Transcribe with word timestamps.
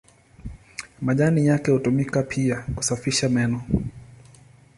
Majani 1.01 1.45
yake 1.47 1.71
hutumika 1.71 2.23
pia 2.23 2.55
kusafisha 2.75 3.29
meno. 3.29 3.63